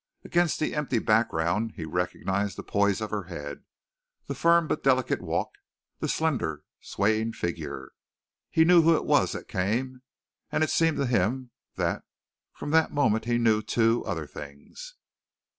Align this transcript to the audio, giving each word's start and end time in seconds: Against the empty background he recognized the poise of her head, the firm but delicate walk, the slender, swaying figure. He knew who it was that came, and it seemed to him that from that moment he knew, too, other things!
Against 0.23 0.59
the 0.59 0.73
empty 0.73 0.97
background 0.97 1.73
he 1.75 1.85
recognized 1.85 2.57
the 2.57 2.63
poise 2.63 3.01
of 3.01 3.11
her 3.11 3.25
head, 3.25 3.61
the 4.25 4.33
firm 4.33 4.67
but 4.67 4.81
delicate 4.81 5.21
walk, 5.21 5.51
the 5.99 6.07
slender, 6.09 6.63
swaying 6.79 7.33
figure. 7.33 7.91
He 8.49 8.65
knew 8.65 8.81
who 8.81 8.95
it 8.95 9.05
was 9.05 9.33
that 9.33 9.47
came, 9.47 10.01
and 10.51 10.63
it 10.63 10.71
seemed 10.71 10.97
to 10.97 11.05
him 11.05 11.51
that 11.75 12.01
from 12.51 12.71
that 12.71 12.91
moment 12.91 13.25
he 13.25 13.37
knew, 13.37 13.61
too, 13.61 14.03
other 14.05 14.25
things! 14.25 14.95